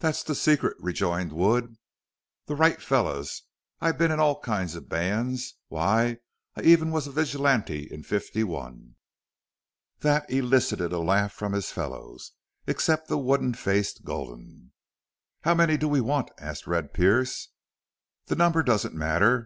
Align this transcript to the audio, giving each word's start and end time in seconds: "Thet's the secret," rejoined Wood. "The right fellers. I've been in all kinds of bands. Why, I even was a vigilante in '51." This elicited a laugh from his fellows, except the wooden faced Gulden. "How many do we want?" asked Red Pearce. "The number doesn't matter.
"Thet's 0.00 0.22
the 0.22 0.34
secret," 0.34 0.76
rejoined 0.78 1.32
Wood. 1.32 1.76
"The 2.44 2.54
right 2.54 2.82
fellers. 2.82 3.44
I've 3.80 3.96
been 3.96 4.10
in 4.10 4.20
all 4.20 4.40
kinds 4.40 4.74
of 4.74 4.90
bands. 4.90 5.54
Why, 5.68 6.18
I 6.54 6.60
even 6.60 6.90
was 6.90 7.06
a 7.06 7.10
vigilante 7.10 7.88
in 7.90 8.02
'51." 8.02 8.96
This 10.00 10.22
elicited 10.28 10.92
a 10.92 10.98
laugh 10.98 11.32
from 11.32 11.54
his 11.54 11.70
fellows, 11.72 12.32
except 12.66 13.08
the 13.08 13.16
wooden 13.16 13.54
faced 13.54 14.04
Gulden. 14.04 14.72
"How 15.44 15.54
many 15.54 15.78
do 15.78 15.88
we 15.88 16.02
want?" 16.02 16.30
asked 16.36 16.66
Red 16.66 16.92
Pearce. 16.92 17.48
"The 18.26 18.36
number 18.36 18.62
doesn't 18.62 18.94
matter. 18.94 19.42